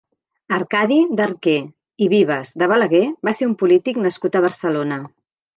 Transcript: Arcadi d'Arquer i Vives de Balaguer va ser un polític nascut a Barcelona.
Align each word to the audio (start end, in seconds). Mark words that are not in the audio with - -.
Arcadi 0.55 0.95
d'Arquer 1.19 1.57
i 2.05 2.09
Vives 2.15 2.55
de 2.63 2.71
Balaguer 2.73 3.05
va 3.29 3.37
ser 3.41 3.51
un 3.53 3.57
polític 3.63 4.03
nascut 4.07 4.39
a 4.41 4.47
Barcelona. 4.49 5.03